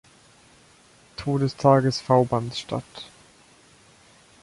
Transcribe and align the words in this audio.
Todestages 1.15 2.01
Vaubans 2.01 2.57
statt. 2.57 3.05